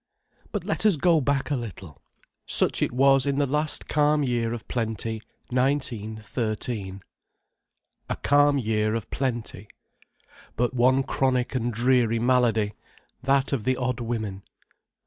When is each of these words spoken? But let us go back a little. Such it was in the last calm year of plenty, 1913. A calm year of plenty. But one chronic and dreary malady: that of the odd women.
But 0.51 0.63
let 0.63 0.83
us 0.83 0.97
go 0.97 1.21
back 1.21 1.51
a 1.51 1.55
little. 1.55 2.01
Such 2.47 2.81
it 2.81 2.91
was 2.91 3.27
in 3.27 3.37
the 3.37 3.45
last 3.45 3.87
calm 3.87 4.23
year 4.23 4.51
of 4.51 4.67
plenty, 4.67 5.21
1913. 5.49 7.03
A 8.09 8.15
calm 8.15 8.57
year 8.57 8.95
of 8.95 9.11
plenty. 9.11 9.67
But 10.55 10.73
one 10.73 11.03
chronic 11.03 11.53
and 11.53 11.71
dreary 11.71 12.17
malady: 12.17 12.73
that 13.21 13.53
of 13.53 13.63
the 13.63 13.77
odd 13.77 13.99
women. 13.99 14.41